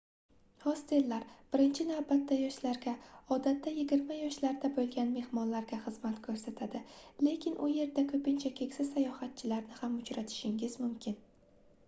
hostellar 0.61 1.25
birinchi 1.55 1.83
navbatda 1.89 2.37
yoshlarga 2.37 2.93
odatda 3.35 3.73
yigirma 3.75 4.15
yoshlarda 4.19 4.71
boʻlgan 4.77 5.11
mehmonlarga 5.17 5.77
xizmat 5.83 6.17
koʻrsatadi 6.23 6.81
lekin 7.27 7.59
u 7.67 7.69
yerda 7.75 8.05
koʻpincha 8.13 8.51
keksa 8.61 8.87
sayohatchilarni 8.89 9.77
ham 9.83 10.01
uchratishingiz 10.03 10.79
mumkin 10.87 11.21